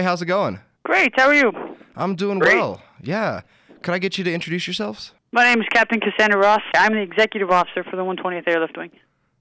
Hey, 0.00 0.04
how's 0.04 0.22
it 0.22 0.26
going? 0.26 0.60
Great. 0.84 1.12
How 1.14 1.26
are 1.26 1.34
you? 1.34 1.52
I'm 1.94 2.16
doing 2.16 2.38
Great. 2.38 2.54
well. 2.56 2.80
Yeah. 3.02 3.42
Could 3.82 3.92
I 3.92 3.98
get 3.98 4.16
you 4.16 4.24
to 4.24 4.32
introduce 4.32 4.66
yourselves? 4.66 5.12
My 5.30 5.44
name 5.44 5.60
is 5.60 5.66
Captain 5.74 6.00
Cassandra 6.00 6.40
Ross. 6.40 6.62
I'm 6.74 6.94
the 6.94 7.02
executive 7.02 7.50
officer 7.50 7.84
for 7.84 7.96
the 7.96 8.02
120th 8.02 8.48
Airlift 8.48 8.78
Wing. 8.78 8.92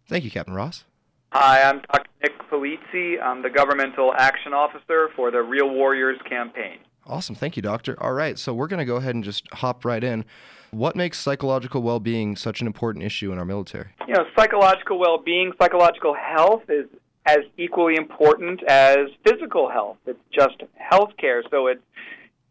Thank 0.10 0.26
you, 0.26 0.30
Captain 0.30 0.54
Ross. 0.54 0.84
Hi, 1.32 1.62
I'm 1.62 1.80
Dr. 1.80 2.10
Nick 2.22 2.34
Polizzi. 2.52 3.22
I'm 3.24 3.42
the 3.42 3.50
governmental 3.50 4.12
action 4.18 4.52
officer 4.54 5.08
for 5.16 5.32
the 5.32 5.42
Real 5.42 5.70
Warriors 5.70 6.20
campaign. 6.28 6.80
Awesome. 7.08 7.36
Thank 7.36 7.56
you, 7.56 7.62
Doctor. 7.62 7.96
All 8.04 8.12
right. 8.12 8.38
So 8.38 8.54
we're 8.54 8.68
going 8.68 8.80
to 8.80 8.86
go 8.86 8.98
ahead 8.98 9.16
and 9.16 9.24
just 9.24 9.48
hop 9.54 9.86
right 9.86 10.04
in. 10.04 10.26
What 10.72 10.94
makes 10.94 11.18
psychological 11.18 11.82
well 11.82 12.02
being 12.02 12.36
such 12.36 12.60
an 12.60 12.68
important 12.68 13.06
issue 13.06 13.32
in 13.32 13.40
our 13.40 13.46
military? 13.46 13.92
You 14.10 14.14
know, 14.14 14.26
psychological 14.38 15.00
well-being, 15.00 15.54
psychological 15.58 16.14
health 16.16 16.64
is 16.68 16.88
as 17.30 17.46
equally 17.58 17.96
important 17.96 18.64
as 18.64 18.98
physical 19.26 19.70
health. 19.70 19.98
It's 20.06 20.20
just 20.34 20.56
health 20.76 21.12
care. 21.18 21.44
So 21.52 21.68
it's, 21.68 21.82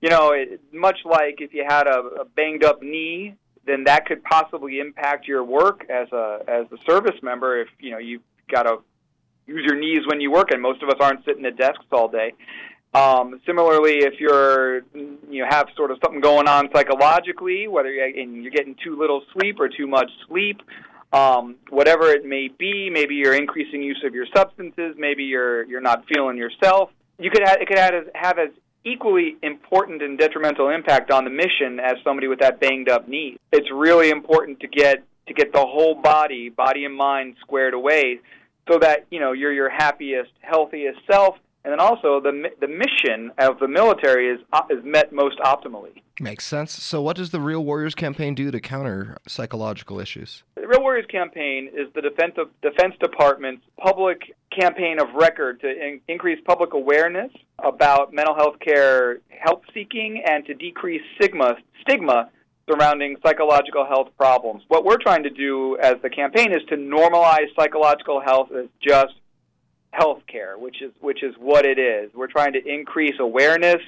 you 0.00 0.10
know, 0.10 0.32
it, 0.32 0.60
much 0.73 0.98
like 1.05 1.36
if 1.41 1.52
you 1.52 1.64
had 1.69 1.86
a, 1.86 1.98
a 2.23 2.24
banged 2.24 2.64
up 2.64 2.83
knee, 2.83 3.34
then 3.66 3.84
that 3.84 4.06
could 4.06 4.22
possibly 4.24 4.78
impact 4.78 5.27
your 5.27 5.45
work 5.45 5.84
as 5.91 6.09
a 6.12 6.38
as 6.46 6.66
a 6.72 6.78
service 6.91 7.20
member. 7.22 7.60
If 7.60 7.69
you 7.80 7.91
know 7.91 7.98
you've 7.98 8.22
got 8.50 8.62
to 8.62 8.78
use 9.46 9.64
your 9.66 9.78
knees 9.78 10.06
when 10.06 10.20
you 10.20 10.30
work, 10.30 10.50
and 10.52 10.62
most 10.62 10.83
of 10.83 10.88
us 10.88 10.97
aren't 11.00 11.24
sitting 11.24 11.45
at 11.45 11.56
desks 11.56 11.84
all 11.92 12.08
day. 12.08 12.33
Um, 12.95 13.41
similarly, 13.45 13.98
if 13.98 14.14
you're 14.20 14.80
you 15.30 15.45
have 15.48 15.66
sort 15.77 15.91
of 15.91 15.98
something 16.02 16.20
going 16.20 16.48
on 16.48 16.69
psychologically, 16.74 17.69
whether 17.69 17.91
you're, 17.91 18.06
and 18.06 18.42
you're 18.42 18.52
getting 18.52 18.77
too 18.83 18.98
little 18.98 19.22
sleep 19.34 19.60
or 19.60 19.69
too 19.69 19.86
much 19.86 20.10
sleep, 20.28 20.60
um, 21.12 21.57
whatever 21.71 22.11
it 22.11 22.25
may 22.25 22.48
be, 22.48 22.91
maybe 22.91 23.15
you're 23.15 23.35
increasing 23.35 23.83
use 23.83 24.03
of 24.05 24.15
your 24.15 24.27
substances, 24.35 24.95
maybe 24.98 25.25
you're 25.25 25.65
you're 25.65 25.81
not 25.81 26.05
feeling 26.07 26.37
yourself. 26.37 26.91
You 27.19 27.31
could 27.31 27.43
have, 27.45 27.59
it 27.61 27.67
could 27.67 27.79
have 27.79 27.95
as, 27.95 28.05
have 28.15 28.39
as 28.39 28.51
equally 28.84 29.37
important 29.43 30.03
and 30.03 30.19
detrimental 30.19 30.69
impact 30.69 31.11
on 31.11 31.25
the 31.25 31.31
mission 31.31 31.81
as 31.81 31.97
somebody 32.05 32.28
with 32.28 32.41
that 32.41 32.61
banged 32.61 32.89
up 32.89 33.09
knee. 33.09 33.37
It's 33.53 33.69
really 33.73 34.11
important 34.11 34.61
to 34.61 34.69
get 34.69 35.05
to 35.27 35.34
get 35.34 35.53
the 35.53 35.61
whole 35.61 35.95
body, 35.95 36.48
body 36.48 36.84
and 36.84 36.95
mind 36.95 37.37
squared 37.41 37.75
away 37.75 38.20
so 38.70 38.78
that, 38.78 39.06
you 39.11 39.20
know, 39.20 39.33
you're 39.33 39.53
your 39.53 39.69
happiest, 39.69 40.31
healthiest 40.41 40.98
self 41.11 41.37
and 41.69 41.78
then 41.78 41.86
also 41.86 42.19
the 42.19 42.48
the 42.62 42.66
mission 42.66 43.30
of 43.36 43.58
the 43.58 43.69
military 43.69 44.30
is 44.30 44.41
uh, 44.55 44.62
is 44.70 44.78
met 44.84 45.12
most 45.12 45.38
optimally. 45.41 46.00
Makes 46.19 46.47
sense. 46.47 46.72
So, 46.72 47.02
what 47.02 47.14
does 47.16 47.30
the 47.30 47.42
Real 47.42 47.62
Warriors 47.62 47.94
campaign 47.94 48.34
do 48.34 48.50
to 48.50 48.58
counter 48.58 49.19
psychological 49.27 50.00
issues? 50.00 50.44
The 50.55 50.66
Real 50.66 50.80
Warriors 50.80 51.05
campaign 51.10 51.69
is 51.69 51.92
the 51.94 52.00
Defense, 52.00 52.33
of, 52.38 52.48
Defense 52.62 52.94
Department's 53.00 53.62
public 53.78 54.34
campaign 54.58 54.98
of 54.98 55.08
record 55.14 55.60
to 55.60 55.69
in, 55.69 56.00
increase 56.08 56.41
public 56.47 56.72
awareness 56.72 57.30
about 57.62 58.14
mental 58.14 58.34
health 58.34 58.58
care 58.60 59.19
help 59.28 59.62
seeking 59.75 60.22
and 60.27 60.47
to 60.47 60.55
decrease 60.55 61.03
stigma 61.16 61.55
stigma 61.82 62.30
surrounding 62.66 63.16
psychological 63.25 63.84
health 63.84 64.08
problems. 64.16 64.62
What 64.69 64.86
we're 64.86 64.97
trying 64.97 65.22
to 65.25 65.30
do 65.30 65.77
as 65.82 65.97
the 66.03 66.08
campaign 66.08 66.53
is 66.53 66.62
to 66.70 66.77
normalize 66.77 67.47
psychological 67.58 68.22
health 68.22 68.48
as 68.58 68.66
just 68.80 69.12
health 69.91 70.22
care, 70.31 70.58
which 70.58 70.83
is 70.83 70.92
which 71.00 71.22
is 71.22 71.34
what 71.39 71.64
it 71.64 71.78
is. 71.78 72.11
We're 72.14 72.28
trying 72.28 72.53
to 72.53 72.64
increase 72.64 73.14
awareness 73.19 73.83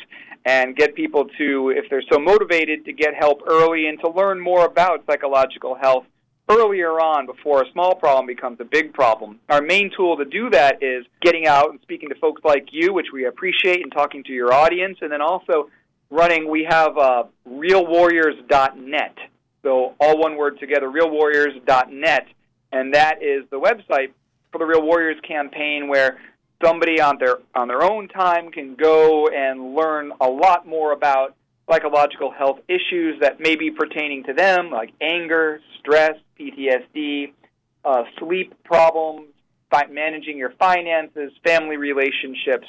and 0.45 0.75
get 0.75 0.95
people 0.95 1.27
to, 1.39 1.71
if 1.77 1.91
they're 1.91 2.03
so 2.11 2.19
motivated, 2.19 2.85
to 2.87 2.93
get 2.93 3.15
help 3.15 3.43
early 3.47 3.87
and 3.87 4.01
to 4.01 4.11
learn 4.11 4.41
more 4.41 4.65
about 4.65 5.05
psychological 5.07 5.75
health 5.75 6.05
earlier 6.49 6.99
on 7.01 7.27
before 7.27 7.63
a 7.63 7.71
small 7.73 7.95
problem 7.95 8.27
becomes 8.27 8.59
a 8.61 8.65
big 8.65 8.93
problem. 8.93 9.39
Our 9.49 9.63
main 9.63 9.91
tool 9.97 10.17
to 10.17 10.25
do 10.25 10.51
that 10.51 10.83
is 10.83 11.05
getting 11.21 11.47
out 11.47 11.71
and 11.71 11.81
speaking 11.83 12.09
to 12.09 12.15
folks 12.17 12.43
like 12.45 12.69
you, 12.73 12.93
which 12.93 13.07
we 13.13 13.27
appreciate, 13.27 13.83
and 13.83 13.93
talking 13.93 14.25
to 14.25 14.33
your 14.33 14.53
audience, 14.53 14.99
and 15.01 15.13
then 15.13 15.21
also 15.21 15.71
running. 16.11 16.51
We 16.51 16.67
have 16.69 16.97
uh, 16.99 17.25
realwarriors.net. 17.49 19.17
So 19.63 19.95
all 20.01 20.19
one 20.19 20.37
word 20.37 20.59
together, 20.59 20.89
realwarriors.net, 20.89 22.27
and 22.73 22.95
that 22.95 23.23
is 23.23 23.45
the 23.51 23.61
website 23.61 24.13
for 24.53 24.59
the 24.59 24.67
Real 24.67 24.83
Warriors 24.83 25.21
campaign 25.27 25.89
where 25.89 26.19
somebody 26.63 27.01
on 27.01 27.19
their 27.19 27.39
on 27.55 27.69
their 27.69 27.83
own 27.83 28.09
time 28.09 28.51
can 28.51 28.75
go 28.75 29.29
and 29.29 29.75
learn 29.75 30.13
a 30.21 30.29
lot 30.29 30.67
more 30.67 30.93
about 30.93 31.35
psychological 31.71 32.31
health 32.31 32.59
issues 32.69 33.21
that 33.21 33.41
may 33.41 33.55
be 33.57 33.71
pertaining 33.71 34.25
to 34.25 34.33
them, 34.33 34.71
like 34.71 34.93
anger, 35.01 35.61
stress, 35.79 36.17
PTSD, 36.39 37.33
uh, 37.85 38.03
sleep 38.19 38.53
problems, 38.65 39.29
fi- 39.71 39.87
managing 39.87 40.37
your 40.37 40.51
finances, 40.59 41.33
family 41.45 41.77
relationships, 41.77 42.67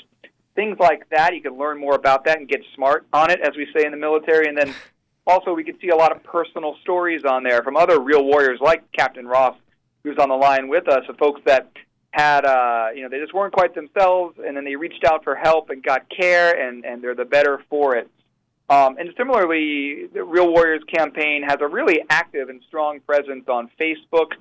things 0.56 0.78
like 0.80 1.10
that. 1.10 1.34
You 1.34 1.42
can 1.42 1.58
learn 1.58 1.80
more 1.80 1.96
about 1.96 2.26
that 2.26 2.38
and 2.38 2.48
get 2.48 2.62
smart 2.76 3.06
on 3.12 3.32
it, 3.32 3.40
as 3.42 3.56
we 3.58 3.68
say 3.76 3.86
in 3.86 3.92
the 3.92 3.98
military. 3.98 4.48
And 4.48 4.58
then 4.58 4.74
also, 5.28 5.54
we 5.54 5.64
could 5.64 5.80
see 5.82 5.90
a 5.90 5.96
lot 5.96 6.16
of 6.16 6.24
personal 6.24 6.76
stories 6.82 7.24
on 7.26 7.44
there 7.44 7.64
from 7.64 7.76
other 7.76 8.00
real 8.00 8.24
warriors 8.24 8.60
like 8.62 8.84
Captain 8.92 9.28
Ross, 9.28 9.56
who's 10.04 10.18
on 10.18 10.30
the 10.30 10.36
line 10.36 10.68
with 10.68 10.88
us, 10.88 11.04
of 11.10 11.18
folks 11.18 11.42
that 11.46 11.72
had 12.12 12.46
uh, 12.46 12.88
you 12.94 13.02
know 13.04 13.10
they 13.10 13.20
just 13.20 13.34
weren't 13.34 13.54
quite 13.54 13.74
themselves, 13.74 14.38
and 14.46 14.56
then 14.56 14.66
they 14.66 14.76
reached 14.76 15.04
out 15.06 15.24
for 15.24 15.36
help 15.36 15.70
and 15.70 15.84
got 15.84 16.10
care, 16.10 16.54
and 16.68 16.86
and 16.86 17.04
they're 17.04 17.16
the 17.16 17.26
better 17.26 17.64
for 17.70 17.96
it. 17.96 18.10
Um, 18.70 18.96
and 18.98 19.10
similarly, 19.18 20.08
the 20.14 20.24
Real 20.24 20.50
Warriors 20.50 20.82
campaign 20.94 21.44
has 21.44 21.58
a 21.60 21.68
really 21.68 22.00
active 22.10 22.48
and 22.48 22.62
strong 22.68 23.02
presence 23.02 23.44
on 23.50 23.70
Facebook. 23.80 24.32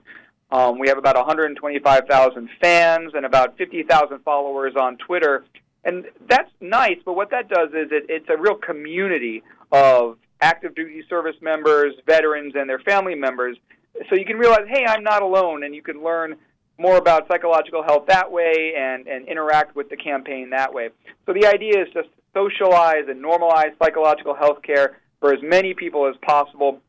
Um, 0.53 0.79
we 0.79 0.87
have 0.89 0.99
about 0.99 1.17
125,000 1.17 2.49
fans 2.61 3.13
and 3.15 3.27
about 3.27 3.57
50,000 3.57 4.21
followers 4.21 4.75
on 4.81 4.97
Twitter, 4.99 5.45
and 5.85 6.05
that's 6.29 6.51
nice. 6.61 6.99
But 7.05 7.15
what 7.15 7.31
that 7.31 7.49
does 7.49 7.71
is 7.71 7.91
it, 7.91 8.07
it's 8.09 8.29
a 8.29 8.37
real 8.37 8.55
community 8.55 9.43
of 9.73 10.17
active 10.41 10.77
duty 10.77 11.03
service 11.09 11.37
members, 11.41 11.95
veterans, 12.07 12.55
and 12.57 12.69
their 12.69 12.79
family 12.81 13.17
members. 13.17 13.57
So 14.09 14.17
you 14.17 14.25
can 14.25 14.37
realize, 14.37 14.67
hey, 14.69 14.85
I'm 14.87 15.03
not 15.03 15.23
alone, 15.23 15.65
and 15.65 15.75
you 15.75 15.83
can 15.83 16.03
learn 16.03 16.37
more 16.79 16.97
about 16.97 17.29
psychological 17.29 17.83
health 17.83 18.07
that 18.09 18.31
way 18.31 18.73
and, 18.77 19.07
and 19.07 19.29
interact 19.29 19.77
with 19.77 19.91
the 19.91 19.97
campaign 19.97 20.51
that 20.51 20.73
way. 20.73 20.89
So 21.27 21.33
the 21.33 21.47
idea 21.47 21.83
is 21.83 21.89
just 21.93 22.09
socialize 22.33 23.05
and 23.09 23.23
normalize 23.23 23.73
psychological 23.83 24.35
health 24.35 24.63
care 24.63 24.99
for 25.21 25.35
as 25.35 25.41
many 25.43 25.75
people 25.75 26.09
as 26.09 26.15
possible 26.23 26.81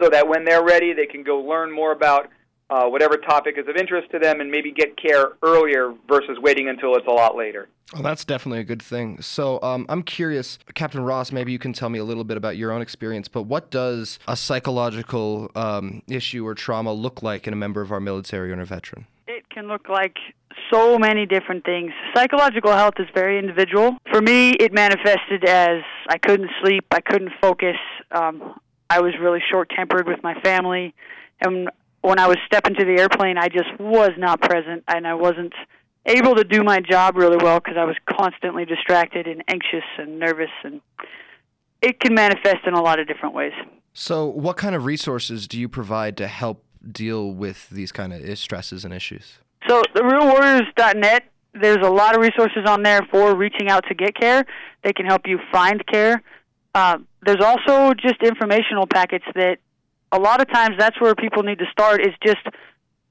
so 0.00 0.08
that 0.10 0.28
when 0.28 0.44
they're 0.44 0.64
ready, 0.64 0.92
they 0.92 1.06
can 1.06 1.24
go 1.24 1.40
learn 1.40 1.72
more 1.72 1.92
about 1.92 2.28
uh, 2.70 2.86
whatever 2.86 3.16
topic 3.16 3.56
is 3.58 3.68
of 3.68 3.76
interest 3.76 4.10
to 4.10 4.18
them 4.18 4.40
and 4.40 4.50
maybe 4.50 4.72
get 4.72 4.96
care 4.96 5.32
earlier 5.42 5.94
versus 6.08 6.38
waiting 6.40 6.68
until 6.68 6.94
it's 6.96 7.06
a 7.06 7.10
lot 7.10 7.36
later. 7.36 7.68
Well, 7.92 8.02
that's 8.02 8.24
definitely 8.24 8.60
a 8.60 8.64
good 8.64 8.82
thing. 8.82 9.20
So, 9.20 9.60
um, 9.62 9.84
I'm 9.88 10.02
curious, 10.02 10.58
Captain 10.74 11.02
Ross, 11.02 11.30
maybe 11.30 11.52
you 11.52 11.58
can 11.58 11.72
tell 11.72 11.90
me 11.90 11.98
a 11.98 12.04
little 12.04 12.24
bit 12.24 12.36
about 12.36 12.56
your 12.56 12.72
own 12.72 12.80
experience, 12.80 13.28
but 13.28 13.42
what 13.42 13.70
does 13.70 14.18
a 14.26 14.36
psychological 14.36 15.50
um, 15.54 16.02
issue 16.08 16.46
or 16.46 16.54
trauma 16.54 16.92
look 16.92 17.22
like 17.22 17.46
in 17.46 17.52
a 17.52 17.56
member 17.56 17.82
of 17.82 17.92
our 17.92 18.00
military 18.00 18.50
or 18.50 18.60
a 18.60 18.64
veteran? 18.64 19.06
It 19.28 19.48
can 19.50 19.68
look 19.68 19.88
like 19.88 20.16
so 20.72 20.98
many 20.98 21.26
different 21.26 21.64
things. 21.64 21.92
Psychological 22.14 22.72
health 22.72 22.94
is 22.98 23.06
very 23.14 23.38
individual. 23.38 23.96
For 24.10 24.22
me, 24.22 24.50
it 24.52 24.72
manifested 24.72 25.44
as 25.44 25.82
I 26.08 26.18
couldn't 26.18 26.50
sleep, 26.62 26.86
I 26.90 27.00
couldn't 27.00 27.32
focus, 27.40 27.76
um, 28.12 28.58
I 28.90 29.00
was 29.00 29.12
really 29.20 29.40
short 29.50 29.70
tempered 29.74 30.06
with 30.06 30.22
my 30.22 30.40
family, 30.40 30.94
and 31.40 31.68
when 32.04 32.18
I 32.18 32.26
was 32.26 32.36
stepping 32.44 32.74
to 32.74 32.84
the 32.84 33.00
airplane, 33.00 33.38
I 33.38 33.48
just 33.48 33.80
was 33.80 34.10
not 34.18 34.42
present, 34.42 34.84
and 34.88 35.06
I 35.06 35.14
wasn't 35.14 35.54
able 36.04 36.34
to 36.34 36.44
do 36.44 36.62
my 36.62 36.80
job 36.80 37.16
really 37.16 37.38
well 37.42 37.60
because 37.60 37.78
I 37.78 37.84
was 37.84 37.96
constantly 38.06 38.66
distracted 38.66 39.26
and 39.26 39.42
anxious 39.48 39.84
and 39.96 40.18
nervous, 40.18 40.50
and 40.64 40.82
it 41.80 41.98
can 42.00 42.14
manifest 42.14 42.66
in 42.66 42.74
a 42.74 42.82
lot 42.82 43.00
of 43.00 43.08
different 43.08 43.34
ways. 43.34 43.52
So, 43.94 44.26
what 44.26 44.58
kind 44.58 44.74
of 44.74 44.84
resources 44.84 45.48
do 45.48 45.58
you 45.58 45.66
provide 45.66 46.18
to 46.18 46.26
help 46.26 46.62
deal 46.92 47.32
with 47.32 47.70
these 47.70 47.90
kind 47.90 48.12
of 48.12 48.38
stresses 48.38 48.84
and 48.84 48.92
issues? 48.92 49.38
So, 49.66 49.82
the 49.94 50.02
realwarriors.net, 50.02 51.24
there's 51.54 51.86
a 51.86 51.90
lot 51.90 52.14
of 52.14 52.20
resources 52.20 52.64
on 52.66 52.82
there 52.82 53.00
for 53.10 53.34
reaching 53.34 53.70
out 53.70 53.86
to 53.88 53.94
get 53.94 54.14
care. 54.14 54.44
They 54.82 54.92
can 54.92 55.06
help 55.06 55.22
you 55.26 55.38
find 55.50 55.82
care. 55.86 56.22
Uh, 56.74 56.98
there's 57.24 57.42
also 57.42 57.94
just 57.94 58.16
informational 58.22 58.86
packets 58.86 59.24
that 59.34 59.56
a 60.14 60.20
lot 60.20 60.40
of 60.40 60.50
times 60.50 60.76
that's 60.78 61.00
where 61.00 61.14
people 61.14 61.42
need 61.42 61.58
to 61.58 61.66
start 61.72 62.00
is 62.00 62.14
just 62.24 62.38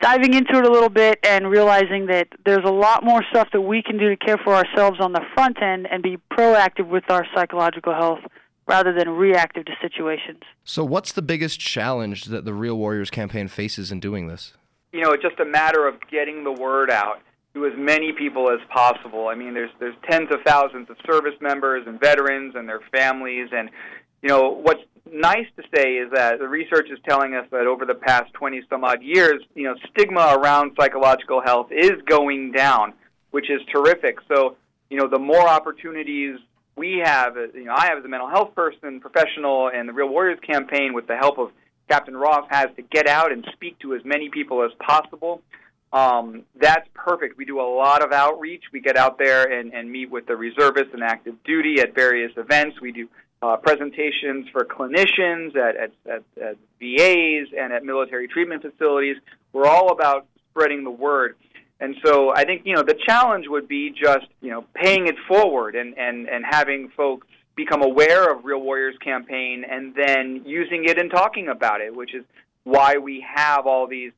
diving 0.01 0.33
into 0.33 0.57
it 0.57 0.65
a 0.65 0.71
little 0.71 0.89
bit 0.89 1.19
and 1.23 1.49
realizing 1.49 2.07
that 2.07 2.27
there's 2.45 2.65
a 2.65 2.71
lot 2.71 3.03
more 3.03 3.23
stuff 3.29 3.49
that 3.51 3.61
we 3.61 3.83
can 3.83 3.97
do 3.97 4.09
to 4.09 4.17
care 4.17 4.37
for 4.37 4.55
ourselves 4.55 4.99
on 4.99 5.11
the 5.11 5.21
front 5.33 5.61
end 5.61 5.87
and 5.91 6.01
be 6.01 6.17
proactive 6.31 6.87
with 6.87 7.03
our 7.09 7.25
psychological 7.35 7.93
health 7.93 8.19
rather 8.67 8.93
than 8.93 9.09
reactive 9.09 9.65
to 9.65 9.73
situations. 9.81 10.41
So, 10.63 10.85
what's 10.85 11.11
the 11.11 11.21
biggest 11.21 11.59
challenge 11.59 12.25
that 12.25 12.45
the 12.45 12.53
Real 12.53 12.77
Warriors 12.77 13.09
campaign 13.09 13.47
faces 13.49 13.91
in 13.91 13.99
doing 13.99 14.27
this? 14.27 14.53
You 14.93 15.01
know, 15.01 15.11
it's 15.11 15.23
just 15.23 15.39
a 15.39 15.45
matter 15.45 15.87
of 15.87 15.95
getting 16.09 16.43
the 16.43 16.51
word 16.51 16.89
out 16.89 17.19
to 17.53 17.65
as 17.65 17.73
many 17.75 18.13
people 18.13 18.49
as 18.49 18.59
possible. 18.69 19.27
I 19.27 19.35
mean, 19.35 19.53
there's 19.53 19.71
there's 19.79 19.95
tens 20.09 20.29
of 20.31 20.39
thousands 20.45 20.89
of 20.89 20.97
service 21.05 21.35
members 21.41 21.85
and 21.87 21.99
veterans 21.99 22.55
and 22.55 22.67
their 22.69 22.81
families, 22.91 23.49
and 23.51 23.69
you 24.21 24.29
know 24.29 24.49
what's 24.49 24.81
nice 25.11 25.47
to 25.57 25.63
say 25.75 25.95
is 25.95 26.11
that 26.11 26.39
the 26.39 26.47
research 26.47 26.89
is 26.91 26.99
telling 27.07 27.35
us 27.35 27.45
that 27.51 27.67
over 27.67 27.85
the 27.85 27.95
past 27.95 28.33
20 28.33 28.61
some 28.69 28.83
odd 28.83 29.01
years, 29.01 29.41
you 29.55 29.63
know, 29.63 29.75
stigma 29.91 30.37
around 30.39 30.71
psychological 30.79 31.41
health 31.41 31.67
is 31.71 32.01
going 32.05 32.51
down, 32.51 32.93
which 33.31 33.49
is 33.49 33.61
terrific. 33.71 34.17
So 34.27 34.55
you 34.93 34.99
know, 34.99 35.07
the 35.07 35.17
more 35.17 35.47
opportunities 35.47 36.37
we 36.75 37.01
have, 37.03 37.35
uh, 37.35 37.47
you 37.55 37.65
know, 37.65 37.73
I 37.75 37.87
have 37.87 37.97
as 37.97 38.05
a 38.05 38.07
mental 38.07 38.29
health 38.29 38.53
person, 38.53 38.99
professional, 38.99 39.71
and 39.73 39.89
the 39.89 39.93
Real 39.93 40.07
Warriors 40.07 40.39
campaign 40.45 40.93
with 40.93 41.07
the 41.07 41.17
help 41.17 41.39
of 41.39 41.49
Captain 41.89 42.15
Ross 42.15 42.45
has 42.51 42.67
to 42.75 42.83
get 42.83 43.07
out 43.07 43.31
and 43.31 43.43
speak 43.53 43.79
to 43.79 43.95
as 43.95 44.05
many 44.05 44.29
people 44.29 44.63
as 44.63 44.69
possible. 44.79 45.41
Um, 45.91 46.43
that's 46.55 46.87
perfect. 46.93 47.39
We 47.39 47.45
do 47.45 47.59
a 47.59 47.65
lot 47.65 48.03
of 48.03 48.11
outreach. 48.11 48.65
We 48.71 48.81
get 48.81 48.95
out 48.95 49.17
there 49.17 49.51
and, 49.51 49.73
and 49.73 49.91
meet 49.91 50.11
with 50.11 50.27
the 50.27 50.35
reservists 50.35 50.93
and 50.93 51.03
active 51.03 51.43
duty 51.43 51.79
at 51.79 51.95
various 51.95 52.31
events. 52.37 52.79
We 52.79 52.91
do 52.91 53.09
uh, 53.43 53.57
presentations 53.57 54.47
for 54.53 54.63
clinicians 54.63 55.55
at, 55.57 55.75
at, 55.75 55.91
at, 56.09 56.23
at 56.41 56.57
VAs 56.79 57.47
and 57.57 57.73
at 57.73 57.83
military 57.83 58.27
treatment 58.27 58.61
facilities. 58.61 59.17
We're 59.51 59.67
all 59.67 59.91
about 59.91 60.27
spreading 60.49 60.85
the 60.85 60.91
word. 60.91 61.35
And 61.79 61.95
so 62.05 62.33
I 62.33 62.45
think 62.45 62.61
you 62.63 62.73
know 62.73 62.83
the 62.83 62.97
challenge 63.05 63.47
would 63.49 63.67
be 63.67 63.89
just 63.89 64.27
you 64.39 64.51
know 64.51 64.63
paying 64.73 65.07
it 65.07 65.15
forward 65.27 65.75
and 65.75 65.97
and 65.97 66.29
and 66.29 66.45
having 66.49 66.89
folks 66.95 67.27
become 67.55 67.81
aware 67.81 68.31
of 68.31 68.45
Real 68.45 68.61
Warriors 68.61 68.95
campaign 69.03 69.65
and 69.69 69.93
then 69.93 70.43
using 70.45 70.85
it 70.85 70.97
and 70.97 71.11
talking 71.11 71.49
about 71.49 71.81
it, 71.81 71.93
which 71.93 72.15
is 72.15 72.23
why 72.63 72.97
we 72.97 73.25
have 73.35 73.67
all 73.67 73.87
these. 73.87 74.13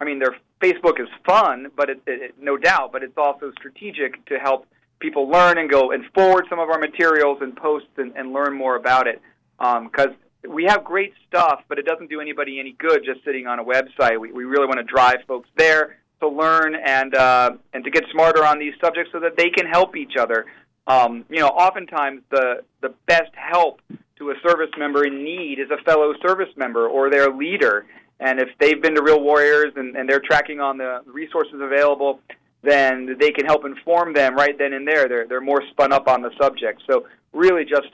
I 0.00 0.04
mean, 0.04 0.18
their 0.18 0.34
Facebook 0.60 1.00
is 1.00 1.08
fun, 1.24 1.68
but 1.76 1.88
it, 1.90 2.00
it, 2.06 2.34
no 2.40 2.56
doubt, 2.56 2.90
but 2.90 3.04
it's 3.04 3.16
also 3.16 3.52
strategic 3.52 4.24
to 4.26 4.38
help 4.38 4.66
people 5.04 5.28
learn 5.28 5.58
and 5.58 5.68
go 5.68 5.90
and 5.92 6.02
forward 6.14 6.46
some 6.48 6.58
of 6.58 6.70
our 6.70 6.78
materials 6.78 7.38
and 7.42 7.54
posts 7.54 7.90
and, 7.98 8.16
and 8.16 8.32
learn 8.32 8.56
more 8.56 8.76
about 8.76 9.06
it. 9.06 9.20
Because 9.58 10.08
um, 10.08 10.16
we 10.48 10.64
have 10.64 10.82
great 10.82 11.12
stuff, 11.28 11.60
but 11.68 11.78
it 11.78 11.84
doesn't 11.84 12.08
do 12.08 12.20
anybody 12.20 12.58
any 12.58 12.72
good 12.78 13.02
just 13.04 13.22
sitting 13.24 13.46
on 13.46 13.58
a 13.58 13.64
website. 13.64 14.18
We, 14.18 14.32
we 14.32 14.44
really 14.44 14.66
want 14.66 14.78
to 14.78 14.84
drive 14.84 15.18
folks 15.28 15.48
there 15.56 15.98
to 16.20 16.28
learn 16.28 16.74
and 16.74 17.14
uh, 17.14 17.50
and 17.74 17.84
to 17.84 17.90
get 17.90 18.04
smarter 18.12 18.44
on 18.44 18.58
these 18.58 18.72
subjects 18.82 19.12
so 19.12 19.20
that 19.20 19.36
they 19.36 19.50
can 19.50 19.66
help 19.66 19.94
each 19.96 20.16
other. 20.18 20.46
Um, 20.86 21.24
you 21.28 21.40
know, 21.40 21.48
oftentimes 21.48 22.22
the 22.30 22.62
the 22.80 22.94
best 23.06 23.32
help 23.34 23.80
to 24.18 24.30
a 24.30 24.34
service 24.46 24.70
member 24.78 25.04
in 25.04 25.22
need 25.22 25.58
is 25.58 25.70
a 25.70 25.82
fellow 25.84 26.14
service 26.26 26.52
member 26.56 26.88
or 26.88 27.10
their 27.10 27.30
leader. 27.30 27.84
And 28.20 28.40
if 28.40 28.48
they've 28.60 28.80
been 28.80 28.94
to 28.94 29.02
Real 29.02 29.20
Warriors 29.20 29.72
and, 29.76 29.96
and 29.96 30.08
they're 30.08 30.20
tracking 30.20 30.60
on 30.60 30.78
the 30.78 31.02
resources 31.06 31.60
available, 31.60 32.20
then 32.64 33.16
they 33.20 33.30
can 33.30 33.46
help 33.46 33.64
inform 33.64 34.14
them 34.14 34.34
right 34.34 34.56
then 34.58 34.72
and 34.72 34.86
there. 34.86 35.08
They're 35.08 35.26
they're 35.26 35.40
more 35.40 35.62
spun 35.70 35.92
up 35.92 36.08
on 36.08 36.22
the 36.22 36.30
subject. 36.40 36.82
So 36.90 37.06
really, 37.32 37.64
just 37.64 37.88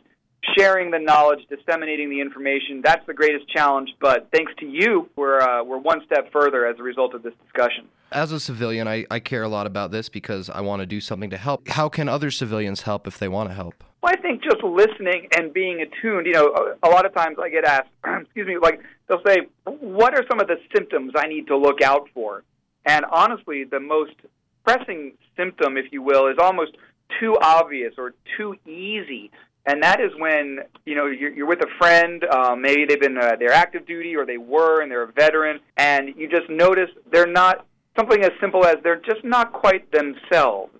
sharing 0.58 0.90
the 0.90 0.98
knowledge, 0.98 1.40
disseminating 1.48 2.10
the 2.10 2.20
information. 2.20 2.80
That's 2.82 3.04
the 3.06 3.14
greatest 3.14 3.48
challenge. 3.48 3.90
But 4.00 4.28
thanks 4.32 4.52
to 4.60 4.66
you, 4.66 5.08
we're 5.16 5.40
uh, 5.40 5.64
we're 5.64 5.78
one 5.78 6.02
step 6.06 6.32
further 6.32 6.66
as 6.66 6.78
a 6.78 6.82
result 6.82 7.14
of 7.14 7.22
this 7.22 7.34
discussion. 7.44 7.88
As 8.12 8.32
a 8.32 8.40
civilian, 8.40 8.88
I, 8.88 9.06
I 9.10 9.20
care 9.20 9.42
a 9.42 9.48
lot 9.48 9.66
about 9.66 9.92
this 9.92 10.08
because 10.08 10.50
I 10.50 10.62
want 10.62 10.80
to 10.80 10.86
do 10.86 11.00
something 11.00 11.30
to 11.30 11.36
help. 11.36 11.68
How 11.68 11.88
can 11.88 12.08
other 12.08 12.30
civilians 12.30 12.82
help 12.82 13.06
if 13.06 13.18
they 13.18 13.28
want 13.28 13.50
to 13.50 13.54
help? 13.54 13.84
Well, 14.02 14.12
I 14.16 14.20
think 14.20 14.42
just 14.42 14.62
listening 14.64 15.28
and 15.36 15.52
being 15.52 15.80
attuned. 15.80 16.26
You 16.26 16.32
know, 16.32 16.76
a, 16.82 16.88
a 16.88 16.90
lot 16.90 17.06
of 17.06 17.14
times 17.14 17.36
I 17.40 17.50
get 17.50 17.64
asked, 17.64 17.90
excuse 18.22 18.46
me, 18.46 18.56
like 18.60 18.80
they'll 19.08 19.22
say, 19.26 19.46
"What 19.64 20.14
are 20.14 20.24
some 20.28 20.40
of 20.40 20.48
the 20.48 20.56
symptoms 20.74 21.12
I 21.16 21.26
need 21.26 21.46
to 21.48 21.56
look 21.56 21.82
out 21.82 22.08
for?" 22.14 22.42
And 22.86 23.04
honestly, 23.04 23.64
the 23.64 23.80
most 23.80 24.14
pressing 24.76 25.12
symptom, 25.36 25.76
if 25.76 25.92
you 25.92 26.02
will, 26.02 26.26
is 26.28 26.36
almost 26.40 26.72
too 27.18 27.36
obvious 27.42 27.94
or 27.98 28.14
too 28.36 28.54
easy 28.66 29.30
and 29.66 29.82
that 29.82 30.00
is 30.00 30.10
when 30.18 30.60
you 30.86 30.94
know 30.94 31.06
you're, 31.06 31.32
you're 31.32 31.46
with 31.46 31.60
a 31.60 31.68
friend. 31.78 32.24
Um, 32.24 32.62
maybe 32.62 32.86
they've 32.86 33.00
been 33.00 33.18
uh, 33.18 33.36
they're 33.38 33.52
active 33.52 33.86
duty 33.86 34.16
or 34.16 34.24
they 34.24 34.38
were 34.38 34.82
and 34.82 34.90
they're 34.90 35.02
a 35.02 35.12
veteran, 35.12 35.60
and 35.76 36.14
you 36.16 36.28
just 36.28 36.48
notice 36.48 36.88
they're 37.12 37.26
not 37.26 37.66
something 37.96 38.22
as 38.22 38.30
simple 38.40 38.64
as 38.64 38.76
they're 38.82 39.00
just 39.00 39.24
not 39.24 39.52
quite 39.52 39.90
themselves. 39.92 40.74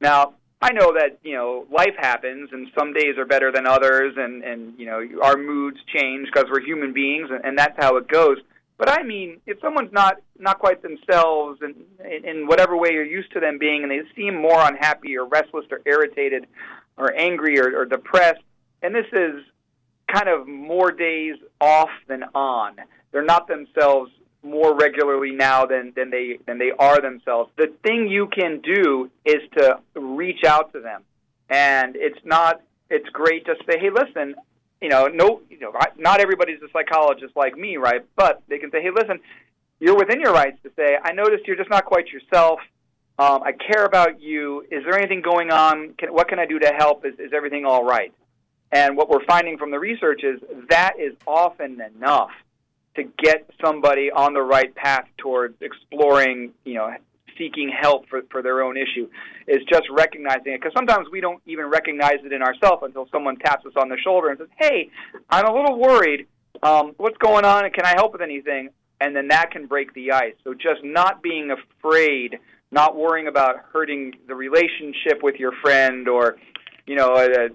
Now, 0.00 0.34
I 0.62 0.72
know 0.72 0.94
that 0.94 1.18
you 1.22 1.34
know 1.34 1.66
life 1.70 1.94
happens, 1.98 2.48
and 2.52 2.68
some 2.76 2.92
days 2.92 3.18
are 3.18 3.26
better 3.26 3.52
than 3.52 3.66
others, 3.66 4.14
and 4.16 4.42
and 4.42 4.78
you 4.78 4.86
know 4.86 5.02
our 5.22 5.36
moods 5.36 5.78
change 5.94 6.28
because 6.32 6.50
we're 6.50 6.64
human 6.64 6.92
beings, 6.92 7.28
and, 7.30 7.44
and 7.44 7.58
that's 7.58 7.76
how 7.78 7.96
it 7.98 8.08
goes. 8.08 8.38
But 8.76 8.88
I 8.90 9.02
mean, 9.02 9.40
if 9.46 9.60
someone's 9.60 9.92
not 9.92 10.16
not 10.38 10.58
quite 10.58 10.82
themselves, 10.82 11.60
and 11.62 11.74
in, 12.00 12.24
in 12.28 12.46
whatever 12.46 12.76
way 12.76 12.90
you're 12.92 13.04
used 13.04 13.32
to 13.32 13.40
them 13.40 13.58
being, 13.58 13.82
and 13.82 13.90
they 13.90 14.00
seem 14.16 14.40
more 14.40 14.60
unhappy 14.60 15.16
or 15.16 15.26
restless 15.26 15.66
or 15.70 15.80
irritated, 15.86 16.46
or 16.96 17.14
angry 17.16 17.58
or, 17.58 17.80
or 17.80 17.84
depressed, 17.84 18.42
and 18.82 18.94
this 18.94 19.06
is 19.12 19.44
kind 20.12 20.28
of 20.28 20.46
more 20.46 20.90
days 20.90 21.36
off 21.60 21.90
than 22.08 22.24
on. 22.34 22.76
They're 23.12 23.24
not 23.24 23.46
themselves 23.48 24.10
more 24.42 24.76
regularly 24.76 25.30
now 25.30 25.64
than, 25.64 25.92
than 25.96 26.10
they 26.10 26.38
than 26.46 26.58
they 26.58 26.72
are 26.78 27.00
themselves. 27.00 27.50
The 27.56 27.72
thing 27.82 28.08
you 28.08 28.26
can 28.26 28.60
do 28.60 29.10
is 29.24 29.40
to 29.56 29.78
reach 29.94 30.44
out 30.44 30.72
to 30.72 30.80
them, 30.80 31.02
and 31.48 31.96
it's 31.96 32.18
not. 32.24 32.60
It's 32.90 33.08
great 33.08 33.46
to 33.46 33.54
say, 33.66 33.78
hey, 33.78 33.90
listen, 33.90 34.34
you 34.80 34.88
know, 34.88 35.06
no, 35.06 35.40
you 35.48 35.58
know, 35.60 35.72
not 35.96 36.20
everybody's 36.20 36.60
a 36.62 36.70
psychologist 36.72 37.34
like 37.36 37.56
me, 37.56 37.76
right? 37.76 38.04
But 38.16 38.42
they 38.48 38.58
can 38.58 38.70
say, 38.70 38.82
hey, 38.82 38.90
listen, 38.94 39.20
you're 39.80 39.96
within 39.96 40.20
your 40.20 40.32
rights 40.32 40.58
to 40.62 40.70
say, 40.76 40.96
I 41.02 41.12
noticed 41.12 41.46
you're 41.46 41.56
just 41.56 41.70
not 41.70 41.84
quite 41.84 42.08
yourself. 42.08 42.60
Um, 43.18 43.42
I 43.42 43.52
care 43.52 43.84
about 43.84 44.20
you. 44.20 44.62
Is 44.70 44.84
there 44.84 44.98
anything 44.98 45.22
going 45.22 45.50
on? 45.50 45.94
Can, 45.98 46.12
what 46.12 46.28
can 46.28 46.38
I 46.38 46.46
do 46.46 46.58
to 46.58 46.72
help? 46.76 47.04
Is, 47.04 47.14
is 47.18 47.32
everything 47.34 47.64
all 47.64 47.84
right? 47.84 48.12
And 48.72 48.96
what 48.96 49.08
we're 49.08 49.24
finding 49.24 49.56
from 49.56 49.70
the 49.70 49.78
research 49.78 50.22
is 50.24 50.40
that 50.68 50.94
is 50.98 51.14
often 51.26 51.80
enough 51.80 52.30
to 52.96 53.04
get 53.04 53.48
somebody 53.64 54.10
on 54.10 54.34
the 54.34 54.42
right 54.42 54.74
path 54.74 55.06
towards 55.16 55.54
exploring, 55.60 56.52
you 56.64 56.74
know, 56.74 56.94
seeking 57.38 57.68
help 57.68 58.08
for, 58.08 58.22
for 58.30 58.42
their 58.42 58.62
own 58.62 58.76
issue 58.76 59.08
is 59.48 59.58
just 59.68 59.82
recognizing 59.90 60.52
it 60.52 60.60
because 60.60 60.72
sometimes 60.76 61.08
we 61.10 61.20
don't 61.20 61.42
even 61.46 61.66
recognize 61.66 62.18
it 62.24 62.32
in 62.32 62.42
ourselves 62.42 62.82
until 62.84 63.08
someone 63.10 63.36
taps 63.36 63.66
us 63.66 63.72
on 63.76 63.88
the 63.88 63.96
shoulder 64.04 64.28
and 64.28 64.38
says 64.38 64.48
hey 64.58 64.88
i'm 65.30 65.46
a 65.46 65.52
little 65.52 65.78
worried 65.78 66.26
um, 66.62 66.92
what's 66.96 67.16
going 67.18 67.44
on 67.44 67.64
and 67.64 67.74
can 67.74 67.84
i 67.84 67.92
help 67.94 68.12
with 68.12 68.22
anything 68.22 68.68
and 69.00 69.16
then 69.16 69.28
that 69.28 69.50
can 69.50 69.66
break 69.66 69.92
the 69.94 70.12
ice 70.12 70.34
so 70.44 70.54
just 70.54 70.84
not 70.84 71.22
being 71.22 71.50
afraid 71.50 72.38
not 72.70 72.96
worrying 72.96 73.28
about 73.28 73.56
hurting 73.72 74.12
the 74.26 74.34
relationship 74.34 75.22
with 75.22 75.36
your 75.36 75.52
friend 75.62 76.08
or 76.08 76.36
you 76.86 76.96
know 76.96 77.14
uh, 77.14 77.48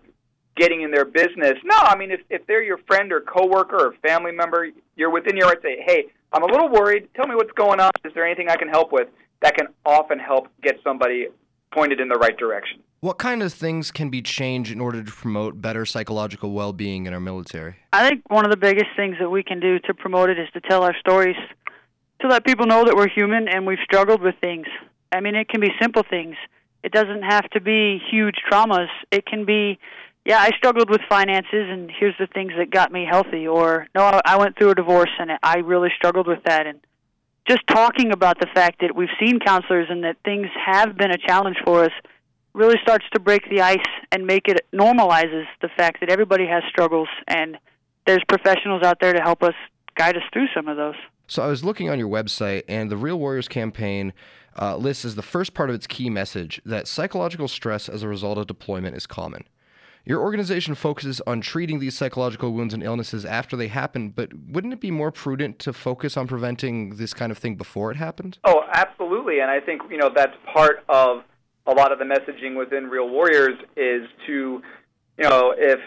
getting 0.55 0.81
in 0.81 0.91
their 0.91 1.05
business. 1.05 1.55
No, 1.63 1.77
I 1.77 1.95
mean 1.97 2.11
if 2.11 2.21
if 2.29 2.45
they're 2.47 2.63
your 2.63 2.79
friend 2.87 3.11
or 3.11 3.21
coworker 3.21 3.87
or 3.87 3.93
family 4.05 4.31
member, 4.31 4.67
you're 4.95 5.11
within 5.11 5.37
your 5.37 5.47
right 5.47 5.61
to 5.61 5.67
say, 5.67 5.83
"Hey, 5.85 6.05
I'm 6.33 6.43
a 6.43 6.47
little 6.47 6.69
worried. 6.69 7.09
Tell 7.15 7.27
me 7.27 7.35
what's 7.35 7.51
going 7.51 7.79
on. 7.79 7.91
Is 8.05 8.13
there 8.13 8.25
anything 8.25 8.49
I 8.49 8.55
can 8.55 8.69
help 8.69 8.91
with?" 8.91 9.07
That 9.41 9.55
can 9.55 9.67
often 9.85 10.19
help 10.19 10.47
get 10.61 10.79
somebody 10.83 11.27
pointed 11.71 11.99
in 11.99 12.09
the 12.09 12.15
right 12.15 12.37
direction. 12.37 12.79
What 13.01 13.17
kind 13.17 13.41
of 13.41 13.53
things 13.53 13.91
can 13.91 14.09
be 14.09 14.21
changed 14.21 14.71
in 14.71 14.81
order 14.81 15.01
to 15.01 15.11
promote 15.11 15.61
better 15.61 15.85
psychological 15.85 16.51
well-being 16.51 17.05
in 17.05 17.13
our 17.13 17.19
military? 17.21 17.77
I 17.93 18.07
think 18.07 18.29
one 18.29 18.43
of 18.43 18.51
the 18.51 18.57
biggest 18.57 18.87
things 18.97 19.15
that 19.21 19.29
we 19.29 19.41
can 19.43 19.61
do 19.61 19.79
to 19.79 19.93
promote 19.93 20.29
it 20.29 20.37
is 20.37 20.49
to 20.53 20.59
tell 20.59 20.83
our 20.83 20.95
stories, 20.99 21.37
to 22.19 22.27
let 22.27 22.45
people 22.45 22.65
know 22.65 22.83
that 22.83 22.95
we're 22.95 23.07
human 23.07 23.47
and 23.47 23.65
we've 23.65 23.79
struggled 23.85 24.21
with 24.21 24.35
things. 24.41 24.67
I 25.13 25.21
mean, 25.21 25.35
it 25.35 25.47
can 25.47 25.61
be 25.61 25.69
simple 25.81 26.03
things. 26.09 26.35
It 26.83 26.91
doesn't 26.91 27.23
have 27.23 27.49
to 27.51 27.61
be 27.61 28.01
huge 28.11 28.35
traumas. 28.51 28.89
It 29.11 29.25
can 29.25 29.45
be, 29.45 29.79
yeah, 30.25 30.39
I 30.39 30.49
struggled 30.57 30.89
with 30.89 31.01
finances, 31.07 31.69
and 31.69 31.89
here's 31.97 32.15
the 32.19 32.27
things 32.27 32.51
that 32.57 32.69
got 32.69 32.91
me 32.91 33.05
healthy. 33.09 33.47
Or, 33.47 33.87
no, 33.95 34.19
I 34.25 34.37
went 34.37 34.57
through 34.57 34.71
a 34.71 34.75
divorce, 34.75 35.11
and 35.19 35.31
I 35.41 35.59
really 35.59 35.89
struggled 35.95 36.27
with 36.27 36.43
that. 36.43 36.67
And 36.67 36.79
just 37.49 37.65
talking 37.67 38.11
about 38.11 38.39
the 38.39 38.47
fact 38.53 38.79
that 38.81 38.95
we've 38.95 39.09
seen 39.19 39.39
counselors 39.39 39.87
and 39.89 40.03
that 40.03 40.17
things 40.23 40.47
have 40.63 40.95
been 40.95 41.11
a 41.11 41.17
challenge 41.17 41.57
for 41.65 41.83
us 41.83 41.91
really 42.53 42.77
starts 42.81 43.05
to 43.11 43.19
break 43.19 43.49
the 43.49 43.61
ice 43.61 43.77
and 44.11 44.25
make 44.25 44.47
it 44.47 44.65
normalizes 44.73 45.45
the 45.61 45.69
fact 45.75 45.99
that 45.99 46.09
everybody 46.09 46.45
has 46.45 46.61
struggles 46.69 47.07
and 47.27 47.57
there's 48.05 48.23
professionals 48.27 48.83
out 48.83 48.99
there 49.01 49.13
to 49.13 49.21
help 49.21 49.41
us 49.41 49.53
guide 49.95 50.15
us 50.15 50.23
through 50.31 50.47
some 50.53 50.67
of 50.67 50.77
those. 50.77 50.95
So 51.27 51.43
I 51.43 51.47
was 51.47 51.63
looking 51.63 51.89
on 51.89 51.99
your 51.99 52.07
website, 52.07 52.63
and 52.67 52.89
the 52.89 52.97
Real 52.97 53.19
Warriors 53.19 53.47
campaign 53.47 54.13
uh, 54.59 54.77
lists 54.77 55.05
as 55.05 55.15
the 55.15 55.21
first 55.21 55.53
part 55.53 55.69
of 55.69 55.75
its 55.75 55.85
key 55.85 56.09
message 56.09 56.59
that 56.65 56.87
psychological 56.87 57.47
stress 57.47 57.87
as 57.87 58.01
a 58.01 58.07
result 58.07 58.37
of 58.37 58.47
deployment 58.47 58.95
is 58.95 59.05
common. 59.05 59.43
Your 60.05 60.21
organization 60.21 60.75
focuses 60.75 61.21
on 61.27 61.41
treating 61.41 61.79
these 61.79 61.95
psychological 61.95 62.51
wounds 62.51 62.73
and 62.73 62.81
illnesses 62.81 63.25
after 63.25 63.55
they 63.55 63.67
happen, 63.67 64.09
but 64.09 64.31
wouldn't 64.33 64.73
it 64.73 64.79
be 64.79 64.91
more 64.91 65.11
prudent 65.11 65.59
to 65.59 65.73
focus 65.73 66.17
on 66.17 66.27
preventing 66.27 66.95
this 66.95 67.13
kind 67.13 67.31
of 67.31 67.37
thing 67.37 67.55
before 67.55 67.91
it 67.91 67.97
happened? 67.97 68.37
Oh, 68.43 68.61
absolutely. 68.73 69.39
And 69.39 69.51
I 69.51 69.59
think, 69.59 69.81
you 69.89 69.97
know, 69.97 70.09
that's 70.13 70.35
part 70.51 70.83
of 70.89 71.23
a 71.67 71.71
lot 71.71 71.91
of 71.91 71.99
the 71.99 72.05
messaging 72.05 72.57
within 72.57 72.85
Real 72.85 73.09
Warriors 73.09 73.59
is 73.75 74.07
to, 74.25 74.61
you 75.17 75.29
know, 75.29 75.53
if 75.55 75.79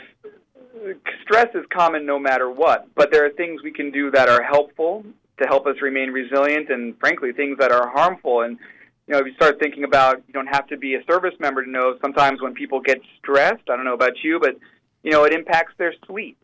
stress 1.22 1.48
is 1.54 1.64
common 1.72 2.06
no 2.06 2.18
matter 2.18 2.50
what, 2.50 2.86
but 2.94 3.10
there 3.10 3.24
are 3.26 3.30
things 3.30 3.62
we 3.62 3.72
can 3.72 3.90
do 3.90 4.10
that 4.10 4.28
are 4.28 4.42
helpful 4.42 5.04
to 5.40 5.48
help 5.48 5.66
us 5.66 5.76
remain 5.80 6.10
resilient 6.10 6.70
and 6.70 6.98
frankly 7.00 7.32
things 7.32 7.58
that 7.58 7.72
are 7.72 7.88
harmful 7.90 8.42
and 8.42 8.58
you 9.06 9.14
know 9.14 9.20
if 9.20 9.26
you 9.26 9.34
start 9.34 9.58
thinking 9.58 9.84
about 9.84 10.22
you 10.26 10.32
don't 10.32 10.46
have 10.46 10.66
to 10.68 10.76
be 10.76 10.94
a 10.94 11.04
service 11.04 11.34
member 11.40 11.64
to 11.64 11.70
know 11.70 11.96
sometimes 12.00 12.40
when 12.40 12.54
people 12.54 12.80
get 12.80 13.00
stressed 13.18 13.68
i 13.68 13.76
don't 13.76 13.84
know 13.84 13.94
about 13.94 14.22
you 14.22 14.38
but 14.40 14.56
you 15.02 15.10
know 15.10 15.24
it 15.24 15.32
impacts 15.32 15.74
their 15.78 15.94
sleep 16.06 16.36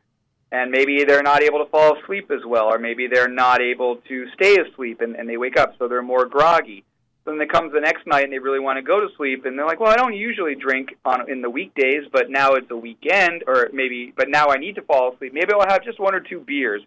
and 0.51 0.71
maybe 0.71 1.05
they're 1.05 1.23
not 1.23 1.43
able 1.43 1.63
to 1.63 1.71
fall 1.71 1.97
asleep 1.99 2.31
as 2.31 2.45
well 2.47 2.67
or 2.67 2.79
maybe 2.79 3.07
they're 3.07 3.29
not 3.29 3.61
able 3.61 3.97
to 4.09 4.27
stay 4.35 4.57
asleep 4.57 5.01
and, 5.01 5.15
and 5.17 5.29
they 5.29 5.37
wake 5.37 5.59
up 5.59 5.75
so 5.79 5.89
they're 5.89 6.03
more 6.03 6.27
groggy 6.27 6.85
then 7.29 7.39
they 7.39 7.47
comes 7.47 7.73
the 7.73 7.81
next 7.81 8.07
night 8.07 8.25
and 8.25 8.33
they 8.33 8.39
really 8.39 8.59
want 8.59 8.79
to 8.79 8.83
go 8.83 9.01
to 9.01 9.15
sleep, 9.17 9.45
and 9.45 9.59
they're 9.59 9.67
like, 9.67 9.81
"Well, 9.81 9.93
I 9.93 9.97
don't 9.97 10.15
usually 10.15 10.55
drink 10.55 10.97
on 11.05 11.31
in 11.31 11.43
the 11.43 11.51
weekdays, 11.51 12.05
but 12.11 12.31
now 12.31 12.55
it's 12.55 12.71
a 12.71 12.77
weekend, 12.77 13.45
or 13.47 13.69
maybe, 13.73 14.13
but 14.17 14.29
now 14.29 14.49
I 14.49 14.57
need 14.57 14.77
to 14.77 14.83
fall 14.83 15.13
asleep. 15.13 15.35
Maybe 15.35 15.53
I'll 15.53 15.69
have 15.69 15.85
just 15.85 16.01
one 16.01 16.15
or 16.15 16.21
two 16.21 16.41
beers, 16.41 16.83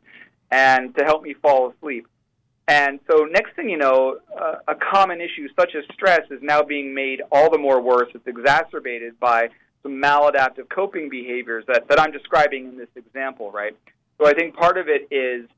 and 0.50 0.96
to 0.98 1.06
help 1.06 1.24
me 1.24 1.34
fall 1.34 1.72
asleep." 1.72 2.08
And 2.68 3.00
so, 3.10 3.26
next 3.26 3.56
thing 3.56 3.70
you 3.70 3.78
know, 3.78 4.18
uh, 4.40 4.56
a 4.68 4.76
common 4.76 5.20
issue 5.20 5.48
such 5.60 5.72
as 5.76 5.84
stress 5.94 6.22
is 6.30 6.40
now 6.42 6.64
being 6.64 6.94
made 6.94 7.22
all 7.32 7.50
the 7.50 7.58
more 7.58 7.82
worse. 7.82 8.10
It's 8.14 8.28
exacerbated 8.28 9.20
by 9.20 9.50
some 9.84 9.94
maladaptive 9.94 10.70
coping 10.70 11.10
behaviors 11.10 11.66
that, 11.68 11.88
that 11.90 12.00
I'm 12.00 12.12
describing 12.12 12.68
in 12.68 12.78
this 12.78 12.90
example, 12.96 13.52
right? 13.52 13.76
So 14.20 14.28
I 14.28 14.34
think 14.34 14.56
part 14.56 14.78
of 14.78 14.88
it 14.88 15.08
is 15.12 15.50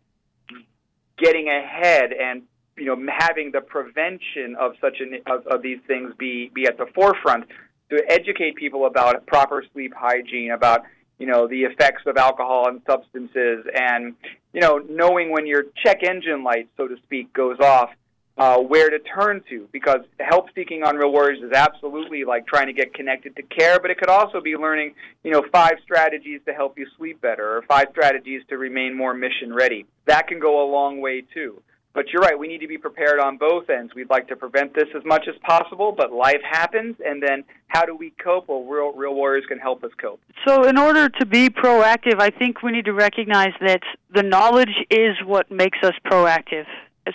getting 1.17 1.49
ahead 1.49 2.11
and 2.13 2.43
you 2.77 2.85
know 2.85 3.13
having 3.19 3.51
the 3.51 3.61
prevention 3.61 4.55
of 4.59 4.73
such 4.81 4.99
an 4.99 5.19
of, 5.27 5.45
of 5.47 5.61
these 5.61 5.79
things 5.85 6.13
be 6.17 6.49
be 6.55 6.65
at 6.65 6.77
the 6.77 6.87
forefront 6.95 7.45
to 7.89 8.01
educate 8.09 8.55
people 8.55 8.85
about 8.85 9.25
proper 9.27 9.63
sleep 9.73 9.93
hygiene, 9.95 10.51
about 10.51 10.83
you 11.19 11.27
know 11.27 11.47
the 11.47 11.63
effects 11.63 12.03
of 12.05 12.17
alcohol 12.17 12.67
and 12.67 12.81
substances, 12.85 13.65
and 13.73 14.15
you 14.53 14.61
know 14.61 14.81
knowing 14.89 15.31
when 15.31 15.47
your 15.47 15.65
check 15.83 16.03
engine 16.03 16.43
light, 16.43 16.69
so 16.77 16.87
to 16.87 16.95
speak, 17.03 17.33
goes 17.33 17.59
off, 17.59 17.89
uh, 18.37 18.57
where 18.59 18.89
to 18.89 18.99
turn 18.99 19.41
to. 19.49 19.67
Because 19.71 20.01
help 20.19 20.47
seeking 20.55 20.83
on 20.83 20.95
Real 20.95 21.11
Warriors 21.11 21.41
is 21.41 21.51
absolutely 21.53 22.23
like 22.25 22.47
trying 22.47 22.67
to 22.67 22.73
get 22.73 22.93
connected 22.93 23.35
to 23.35 23.43
care, 23.43 23.79
but 23.79 23.91
it 23.91 23.97
could 23.97 24.09
also 24.09 24.41
be 24.41 24.55
learning 24.55 24.95
you 25.23 25.31
know 25.31 25.43
five 25.51 25.73
strategies 25.83 26.41
to 26.45 26.53
help 26.53 26.77
you 26.77 26.87
sleep 26.97 27.21
better, 27.21 27.57
or 27.57 27.61
five 27.63 27.87
strategies 27.91 28.41
to 28.49 28.57
remain 28.57 28.95
more 28.95 29.13
mission 29.13 29.53
ready. 29.53 29.85
That 30.05 30.27
can 30.27 30.39
go 30.39 30.63
a 30.63 30.67
long 30.71 30.99
way 30.99 31.21
too. 31.21 31.61
But 31.93 32.09
you're 32.11 32.23
right, 32.23 32.37
we 32.37 32.47
need 32.47 32.61
to 32.61 32.67
be 32.67 32.79
prepared 32.79 33.19
on 33.19 33.37
both 33.37 33.69
ends. 33.69 33.93
We'd 33.93 34.09
like 34.09 34.27
to 34.29 34.35
prevent 34.35 34.73
this 34.73 34.87
as 34.95 35.03
much 35.05 35.27
as 35.27 35.35
possible, 35.43 35.93
but 35.95 36.11
life 36.11 36.41
happens, 36.41 36.95
and 37.05 37.21
then 37.21 37.43
how 37.67 37.85
do 37.85 37.95
we 37.95 38.11
cope? 38.23 38.47
Well, 38.47 38.63
Real, 38.63 38.93
Real 38.93 39.13
Warriors 39.13 39.45
can 39.47 39.59
help 39.59 39.83
us 39.83 39.91
cope. 40.01 40.19
So, 40.47 40.67
in 40.67 40.75
order 40.75 41.07
to 41.07 41.25
be 41.25 41.49
proactive, 41.49 42.19
I 42.19 42.31
think 42.31 42.63
we 42.63 42.71
need 42.71 42.85
to 42.85 42.93
recognize 42.93 43.53
that 43.61 43.81
the 44.11 44.23
knowledge 44.23 44.73
is 44.89 45.17
what 45.23 45.51
makes 45.51 45.77
us 45.83 45.93
proactive. 46.03 46.65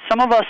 Some 0.08 0.20
of 0.20 0.30
us, 0.30 0.46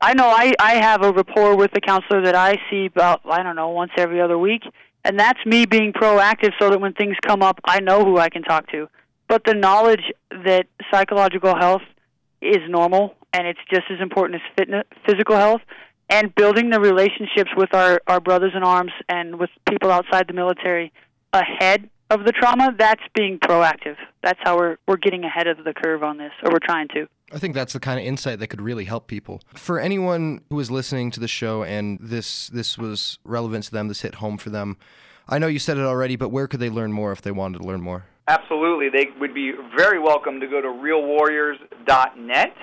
I 0.00 0.14
know 0.14 0.26
I, 0.26 0.54
I 0.58 0.74
have 0.82 1.04
a 1.04 1.12
rapport 1.12 1.56
with 1.56 1.70
the 1.70 1.80
counselor 1.80 2.22
that 2.22 2.34
I 2.34 2.56
see 2.68 2.86
about, 2.86 3.20
I 3.26 3.44
don't 3.44 3.54
know, 3.54 3.68
once 3.68 3.92
every 3.96 4.20
other 4.20 4.38
week, 4.38 4.62
and 5.04 5.16
that's 5.16 5.38
me 5.46 5.66
being 5.66 5.92
proactive 5.92 6.50
so 6.60 6.68
that 6.70 6.80
when 6.80 6.94
things 6.94 7.14
come 7.24 7.44
up, 7.44 7.60
I 7.64 7.78
know 7.78 8.04
who 8.04 8.18
I 8.18 8.28
can 8.28 8.42
talk 8.42 8.68
to. 8.72 8.88
But 9.28 9.44
the 9.44 9.54
knowledge 9.54 10.12
that 10.30 10.66
psychological 10.90 11.56
health 11.56 11.82
is 12.40 12.58
normal 12.68 13.14
and 13.32 13.46
it's 13.46 13.60
just 13.70 13.84
as 13.90 14.00
important 14.00 14.40
as 14.40 14.56
fitness, 14.56 14.84
physical 15.06 15.36
health 15.36 15.62
and 16.08 16.34
building 16.34 16.70
the 16.70 16.80
relationships 16.80 17.50
with 17.56 17.74
our, 17.74 18.00
our 18.06 18.20
brothers 18.20 18.52
in 18.54 18.62
arms 18.62 18.92
and 19.08 19.38
with 19.38 19.50
people 19.68 19.90
outside 19.90 20.28
the 20.28 20.34
military 20.34 20.92
ahead 21.32 21.88
of 22.10 22.24
the 22.24 22.32
trauma 22.32 22.74
that's 22.78 23.02
being 23.14 23.38
proactive 23.38 23.96
that's 24.22 24.38
how 24.42 24.56
we're 24.56 24.76
we're 24.86 24.98
getting 24.98 25.24
ahead 25.24 25.46
of 25.46 25.64
the 25.64 25.72
curve 25.72 26.02
on 26.02 26.18
this 26.18 26.32
or 26.42 26.50
we're 26.52 26.58
trying 26.58 26.86
to 26.88 27.08
I 27.32 27.38
think 27.38 27.54
that's 27.54 27.72
the 27.72 27.80
kind 27.80 27.98
of 27.98 28.04
insight 28.04 28.40
that 28.40 28.48
could 28.48 28.60
really 28.60 28.84
help 28.84 29.06
people. 29.06 29.40
For 29.54 29.80
anyone 29.80 30.42
who 30.50 30.60
is 30.60 30.70
listening 30.70 31.10
to 31.12 31.20
the 31.20 31.28
show 31.28 31.62
and 31.64 31.98
this 31.98 32.48
this 32.48 32.76
was 32.76 33.18
relevant 33.24 33.64
to 33.64 33.70
them, 33.70 33.88
this 33.88 34.02
hit 34.02 34.16
home 34.16 34.36
for 34.36 34.50
them. 34.50 34.76
I 35.28 35.38
know 35.38 35.46
you 35.46 35.58
said 35.58 35.78
it 35.78 35.84
already, 35.84 36.16
but 36.16 36.28
where 36.28 36.46
could 36.46 36.60
they 36.60 36.68
learn 36.68 36.92
more 36.92 37.10
if 37.10 37.22
they 37.22 37.30
wanted 37.30 37.62
to 37.62 37.64
learn 37.64 37.80
more? 37.80 38.04
Absolutely. 38.28 38.90
They 38.90 39.08
would 39.18 39.32
be 39.32 39.52
very 39.74 39.98
welcome 39.98 40.40
to 40.40 40.46
go 40.46 40.60
to 40.60 40.68
realwarriors.net. 40.68 42.54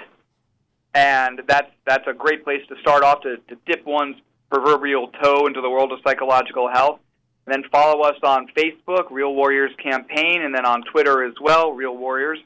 And 0.94 1.42
that's, 1.48 1.70
that's 1.86 2.08
a 2.08 2.14
great 2.14 2.44
place 2.44 2.62
to 2.70 2.76
start 2.82 3.04
off 3.04 3.22
to, 3.22 3.38
to 3.38 3.58
dip 3.66 3.86
one's 3.86 4.16
proverbial 4.50 5.12
toe 5.22 5.46
into 5.46 5.62
the 5.62 5.70
world 5.70 5.92
of 5.92 6.00
psychological 6.06 6.70
health. 6.70 7.00
And 7.46 7.54
then 7.54 7.70
follow 7.72 8.02
us 8.02 8.16
on 8.24 8.48
Facebook, 8.58 9.10
Real 9.10 9.34
Warriors 9.34 9.72
Campaign, 9.82 10.42
and 10.44 10.54
then 10.54 10.66
on 10.66 10.84
Twitter 10.84 11.24
as 11.24 11.34
well, 11.42 11.72
Real 11.72 11.96
Warriors 11.98 12.40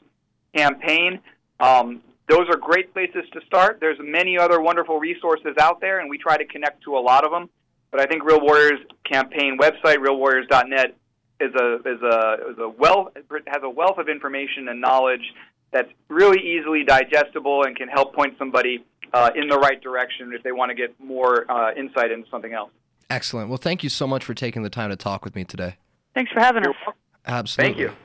Campaign. 0.54 1.20
Um, 1.60 2.02
those 2.28 2.48
are 2.48 2.56
great 2.56 2.92
places 2.92 3.24
to 3.32 3.40
start. 3.46 3.78
There's 3.80 3.98
many 4.00 4.38
other 4.38 4.60
wonderful 4.60 4.98
resources 4.98 5.54
out 5.58 5.80
there, 5.80 6.00
and 6.00 6.08
we 6.08 6.16
try 6.16 6.38
to 6.38 6.44
connect 6.46 6.82
to 6.84 6.96
a 6.96 7.00
lot 7.00 7.24
of 7.24 7.30
them. 7.30 7.50
But 7.90 8.00
I 8.00 8.06
think 8.06 8.24
Real 8.24 8.40
Warriors 8.40 8.80
Campaign 9.04 9.58
website, 9.58 9.98
realwarriors.net, 9.98 10.96
is 11.40 11.52
a 11.54 11.74
is 11.76 12.00
a 12.02 12.50
is 12.50 12.58
a 12.58 12.68
wealth 12.68 13.08
has 13.46 13.62
a 13.62 13.68
wealth 13.68 13.98
of 13.98 14.08
information 14.08 14.68
and 14.68 14.80
knowledge 14.80 15.32
that's 15.74 15.90
really 16.08 16.40
easily 16.40 16.84
digestible 16.84 17.64
and 17.64 17.76
can 17.76 17.88
help 17.88 18.14
point 18.14 18.34
somebody 18.38 18.82
uh, 19.12 19.30
in 19.34 19.48
the 19.48 19.58
right 19.58 19.82
direction 19.82 20.32
if 20.32 20.42
they 20.42 20.52
want 20.52 20.70
to 20.70 20.74
get 20.74 20.98
more 20.98 21.50
uh, 21.50 21.74
insight 21.74 22.10
into 22.10 22.30
something 22.30 22.54
else. 22.54 22.70
Excellent. 23.10 23.48
Well, 23.48 23.58
thank 23.58 23.82
you 23.82 23.90
so 23.90 24.06
much 24.06 24.24
for 24.24 24.32
taking 24.32 24.62
the 24.62 24.70
time 24.70 24.88
to 24.90 24.96
talk 24.96 25.24
with 25.24 25.34
me 25.34 25.44
today. 25.44 25.76
thanks 26.14 26.32
for 26.32 26.40
having 26.40 26.66
us 26.66 26.74
Absolutely. 27.26 27.74
Thank 27.74 27.80
you. 27.80 27.96